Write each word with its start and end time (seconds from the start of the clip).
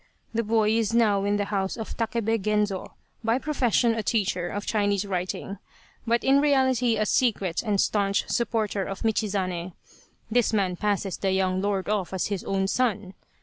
The 0.33 0.41
boy 0.41 0.71
is 0.71 0.95
now 0.95 1.23
in 1.25 1.37
the 1.37 1.45
house 1.53 1.77
of 1.77 1.95
Takebe 1.95 2.39
Genzo, 2.41 2.93
by 3.23 3.37
profession 3.37 3.93
a 3.93 4.01
teacher 4.01 4.49
of 4.49 4.65
Chinese 4.65 5.05
writing, 5.05 5.59
but 6.07 6.23
in 6.23 6.41
reality 6.41 6.95
a 6.97 7.05
secret 7.05 7.61
and 7.61 7.79
staunch 7.79 8.27
supporter 8.27 8.83
of 8.83 9.03
Michizane. 9.03 9.73
This 10.31 10.53
man 10.53 10.75
passes 10.75 11.17
the 11.17 11.31
young 11.31 11.61
lord 11.61 11.87
off 11.87 12.13
as 12.15 12.25
his 12.33 12.43
own 12.43 12.67
son. 12.67 13.13